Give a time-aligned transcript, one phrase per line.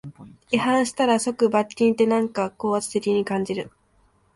[0.49, 3.69] 違反したら即罰金って、なんか高圧的に感じる